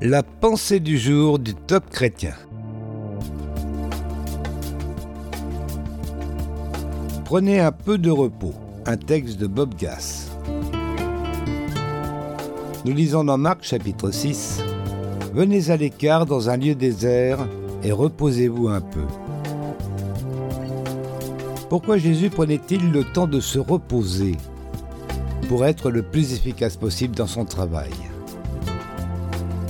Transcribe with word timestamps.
La 0.00 0.22
pensée 0.22 0.78
du 0.78 0.96
jour 0.96 1.40
du 1.40 1.56
top 1.56 1.90
chrétien. 1.90 2.34
Prenez 7.24 7.58
un 7.58 7.72
peu 7.72 7.98
de 7.98 8.08
repos. 8.08 8.54
Un 8.86 8.96
texte 8.96 9.40
de 9.40 9.48
Bob 9.48 9.74
Gass. 9.74 10.30
Nous 12.84 12.92
lisons 12.92 13.24
dans 13.24 13.38
Marc 13.38 13.64
chapitre 13.64 14.12
6. 14.12 14.62
Venez 15.34 15.68
à 15.72 15.76
l'écart 15.76 16.26
dans 16.26 16.48
un 16.48 16.56
lieu 16.56 16.76
désert 16.76 17.48
et 17.82 17.90
reposez-vous 17.90 18.68
un 18.68 18.80
peu. 18.80 19.04
Pourquoi 21.68 21.98
Jésus 21.98 22.30
prenait-il 22.30 22.92
le 22.92 23.02
temps 23.02 23.26
de 23.26 23.40
se 23.40 23.58
reposer 23.58 24.36
pour 25.48 25.66
être 25.66 25.90
le 25.90 26.02
plus 26.02 26.34
efficace 26.34 26.76
possible 26.76 27.16
dans 27.16 27.26
son 27.26 27.44
travail? 27.44 27.90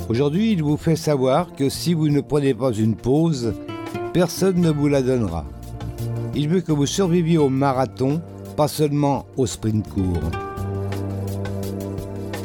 Aujourd'hui, 0.09 0.53
il 0.53 0.63
vous 0.63 0.79
fait 0.79 0.97
savoir 0.97 1.53
que 1.55 1.69
si 1.69 1.93
vous 1.93 2.09
ne 2.09 2.23
prenez 2.23 2.55
pas 2.55 2.73
une 2.73 2.97
pause, 2.97 3.53
personne 4.15 4.59
ne 4.59 4.71
vous 4.71 4.89
la 4.89 5.03
donnera. 5.03 5.45
Il 6.35 6.49
veut 6.49 6.63
que 6.63 6.73
vous 6.73 6.87
surviviez 6.87 7.37
au 7.37 7.51
marathon, 7.51 8.23
pas 8.57 8.69
seulement 8.69 9.27
au 9.37 9.45
sprint 9.45 9.87
court. 9.87 10.31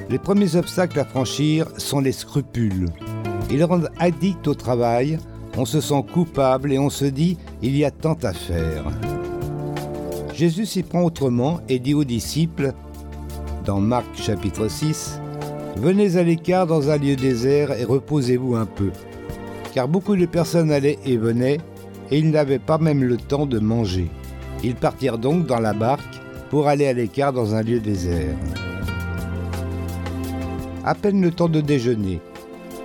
Les 0.10 0.20
premiers 0.20 0.58
obstacles 0.58 1.00
à 1.00 1.06
franchir 1.06 1.68
sont 1.78 2.02
les 2.02 2.12
scrupules. 2.12 2.90
Ils 3.50 3.64
rendent 3.64 3.90
addict 3.98 4.46
au 4.50 4.56
travail, 4.56 5.18
on 5.58 5.64
se 5.64 5.80
sent 5.80 6.04
coupable 6.12 6.74
et 6.74 6.80
on 6.80 6.90
se 6.90 7.06
dit 7.06 7.38
il 7.62 7.78
y 7.78 7.86
a 7.86 7.92
tant 7.92 8.18
à 8.24 8.34
faire. 8.34 8.84
Jésus 10.34 10.66
s'y 10.66 10.84
prend 10.84 11.04
autrement 11.04 11.62
et 11.70 11.80
dit 11.80 11.94
aux 11.94 12.04
disciples, 12.04 12.74
dans 13.66 13.80
Marc 13.80 14.16
chapitre 14.16 14.68
6, 14.68 15.22
Venez 15.78 16.18
à 16.18 16.24
l'écart 16.24 16.68
dans 16.68 16.92
un 16.92 16.98
lieu 16.98 17.16
désert 17.16 17.72
et 17.72 17.84
reposez-vous 17.84 18.56
un 18.56 18.66
peu. 18.66 18.92
Car 19.74 19.88
beaucoup 19.88 20.16
de 20.16 20.28
personnes 20.28 20.72
allaient 20.72 21.00
et 21.04 21.18
venaient, 21.18 21.58
et 22.12 22.20
ils 22.20 22.30
n'avaient 22.30 22.60
pas 22.60 22.78
même 22.78 23.04
le 23.04 23.18
temps 23.18 23.48
de 23.48 23.60
manger. 23.60 24.10
Ils 24.64 24.76
partirent 24.76 25.18
donc 25.18 25.48
dans 25.48 25.60
la 25.60 25.74
barque 25.74 26.22
pour 26.52 26.68
aller 26.68 26.86
à 26.86 26.94
l'écart 26.94 27.34
dans 27.34 27.56
un 27.56 27.64
lieu 27.64 27.80
désert. 27.80 28.36
À 30.86 30.94
peine 30.94 31.22
le 31.22 31.32
temps 31.32 31.50
de 31.50 31.60
déjeuner, 31.60 32.22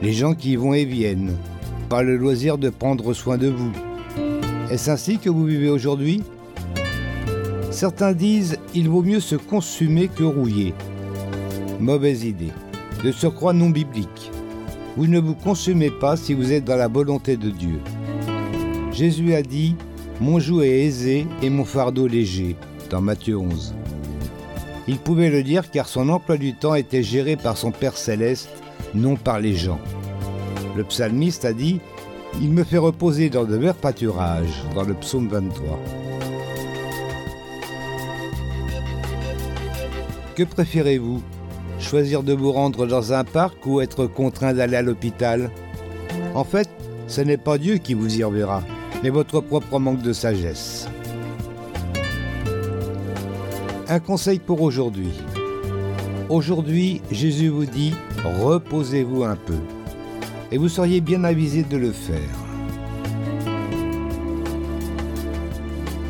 les 0.01 0.13
gens 0.13 0.35
qui 0.35 0.57
vont 0.57 0.73
et 0.73 0.87
viennent, 0.87 1.37
pas 1.91 2.03
le 2.03 2.17
loisir 2.17 2.57
de 2.57 2.71
prendre 2.71 3.13
soin 3.13 3.37
de 3.37 3.49
vous. 3.49 3.73
Est-ce 4.71 4.91
ainsi 4.91 5.19
que 5.19 5.29
vous 5.29 5.45
vivez 5.45 5.69
aujourd'hui? 5.69 6.23
Certains 7.71 8.13
disent 8.13 8.59
il 8.75 8.89
vaut 8.89 9.03
mieux 9.03 9.21
se 9.21 9.37
consumer 9.37 10.09
que 10.09 10.25
rouiller. 10.25 10.75
Mauvaise 11.81 12.25
idée 12.25 12.53
de 13.03 13.13
surcroît 13.13 13.53
non 13.53 13.71
biblique. 13.71 14.31
Vous 14.97 15.07
ne 15.07 15.21
vous 15.21 15.35
consumez 15.35 15.91
pas 15.91 16.17
si 16.17 16.35
vous 16.35 16.53
êtes 16.53 16.65
dans 16.65 16.77
la 16.77 16.89
volonté 16.89 17.37
de 17.37 17.51
Dieu. 17.51 17.81
Jésus 18.93 19.35
a 19.35 19.43
dit 19.43 19.77
Mon 20.21 20.41
joug 20.41 20.63
est 20.63 20.85
aisé 20.85 21.27
et 21.43 21.51
mon 21.51 21.65
fardeau 21.65 22.07
léger, 22.07 22.57
dans 22.91 23.01
Matthieu 23.01 23.39
11. 23.39 23.75
Il 24.89 24.99
pouvait 24.99 25.31
le 25.31 25.43
dire 25.43 25.71
car 25.71 25.87
son 25.87 26.09
emploi 26.09 26.37
du 26.37 26.55
temps 26.55 26.75
était 26.75 27.03
géré 27.03 27.37
par 27.37 27.57
son 27.57 27.71
Père 27.71 27.97
céleste, 27.97 28.49
non 28.95 29.17
par 29.17 29.39
les 29.39 29.55
gens. 29.55 29.81
Le 30.77 30.83
psalmiste 30.83 31.45
a 31.45 31.53
dit 31.53 31.81
Il 32.41 32.51
me 32.51 32.65
fait 32.65 32.79
reposer 32.79 33.31
dans 33.31 33.45
de 33.45 33.57
verts 33.57 33.75
pâturages, 33.75 34.65
dans 34.75 34.85
le 34.85 34.95
psaume 34.95 35.29
23. 35.29 35.79
Que 40.35 40.43
préférez-vous? 40.43 41.23
Choisir 41.81 42.23
de 42.23 42.33
vous 42.33 42.53
rendre 42.53 42.87
dans 42.87 43.13
un 43.13 43.25
parc 43.25 43.65
ou 43.65 43.81
être 43.81 44.07
contraint 44.07 44.53
d'aller 44.53 44.77
à 44.77 44.83
l'hôpital 44.83 45.51
En 46.35 46.45
fait, 46.45 46.69
ce 47.07 47.21
n'est 47.21 47.37
pas 47.37 47.57
Dieu 47.57 47.77
qui 47.77 47.95
vous 47.95 48.19
y 48.19 48.25
enverra, 48.25 48.63
mais 49.03 49.11
votre 49.11 49.41
propre 49.41 49.79
manque 49.79 50.03
de 50.03 50.13
sagesse. 50.13 50.89
Un 53.89 54.01
conseil 54.01 54.39
pour 54.39 54.61
aujourd'hui. 54.61 55.13
Aujourd'hui, 56.29 57.01
Jésus 57.11 57.49
vous 57.49 57.65
dit, 57.65 57.95
reposez-vous 58.23 59.25
un 59.25 59.37
peu. 59.37 59.57
Et 60.53 60.59
vous 60.59 60.69
seriez 60.69 61.01
bien 61.01 61.25
avisé 61.25 61.63
de 61.63 61.77
le 61.77 61.93
faire. 61.93 62.19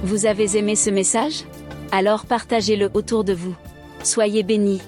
Vous 0.02 0.26
avez 0.26 0.56
aimé 0.56 0.74
ce 0.74 0.90
message? 0.90 1.44
Alors 1.92 2.26
partagez-le 2.26 2.90
autour 2.94 3.22
de 3.22 3.34
vous. 3.34 3.54
Soyez 4.02 4.42
bénis. 4.42 4.80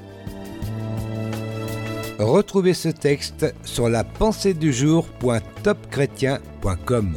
Retrouvez 2.21 2.75
ce 2.75 2.91
texte 2.91 3.55
sur 3.65 3.89
la 3.89 4.05
pensée 4.05 4.53
du 4.53 4.75
jour.topchrétien.com 4.75 7.17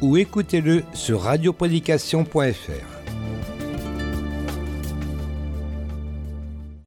ou 0.00 0.16
écoutez-le 0.16 0.84
sur 0.94 1.22
radioprédication.fr. 1.22 2.95